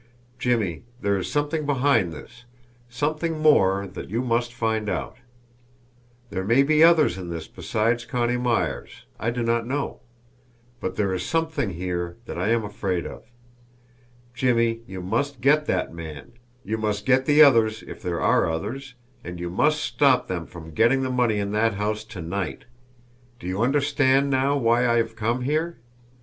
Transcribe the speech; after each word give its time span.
Jimmie, 0.39 0.81
there 0.99 1.15
is 1.15 1.31
something 1.31 1.67
behind 1.67 2.11
this, 2.11 2.45
something 2.89 3.37
more 3.39 3.85
that 3.85 4.09
you 4.09 4.23
must 4.23 4.51
find 4.51 4.89
out. 4.89 5.17
There 6.31 6.43
may 6.43 6.63
be 6.63 6.83
others 6.83 7.19
in 7.19 7.29
this 7.29 7.47
besides 7.47 8.03
Connie 8.05 8.35
Myers, 8.39 9.05
I 9.19 9.29
do 9.29 9.43
not 9.43 9.67
know; 9.67 10.01
but 10.79 10.95
there 10.95 11.13
is 11.13 11.23
something 11.23 11.73
here 11.73 12.17
that 12.25 12.35
I 12.35 12.47
am 12.49 12.63
afraid 12.63 13.05
of. 13.05 13.25
Jimmie, 14.33 14.81
you 14.87 15.03
must 15.03 15.39
get 15.39 15.67
that 15.67 15.93
man, 15.93 16.31
you 16.63 16.79
must 16.79 17.05
get 17.05 17.27
the 17.27 17.43
others 17.43 17.83
if 17.83 18.01
there 18.01 18.21
are 18.21 18.49
others, 18.49 18.95
and 19.23 19.39
you 19.39 19.51
must 19.51 19.83
stop 19.83 20.27
them 20.27 20.47
from 20.47 20.73
getting 20.73 21.03
the 21.03 21.11
money 21.11 21.37
in 21.37 21.51
that 21.51 21.75
house 21.75 22.03
to 22.05 22.23
night! 22.23 22.65
Do 23.37 23.45
you 23.45 23.61
understand 23.61 24.31
now 24.31 24.57
why 24.57 24.87
I 24.87 24.95
have 24.97 25.15
come 25.15 25.43
here? 25.43 25.77